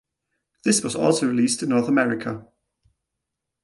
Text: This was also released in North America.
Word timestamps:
This 0.63 0.83
was 0.83 0.95
also 0.95 1.27
released 1.27 1.61
in 1.61 1.69
North 1.69 1.87
America. 1.87 2.47